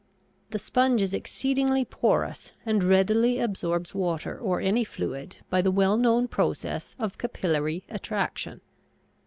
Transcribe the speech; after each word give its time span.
The 0.49 0.57
sponge 0.57 0.99
is 1.03 1.13
exceedingly 1.13 1.85
porous 1.85 2.53
and 2.65 2.83
readily 2.83 3.37
absorbs 3.39 3.93
water 3.93 4.35
or 4.35 4.59
any 4.59 4.83
fluid 4.83 5.35
by 5.51 5.61
the 5.61 5.69
well 5.69 5.95
known 5.95 6.27
process 6.27 6.95
of 6.97 7.19
capillary 7.19 7.83
attraction. 7.87 8.61